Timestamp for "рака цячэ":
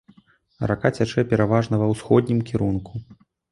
0.71-1.25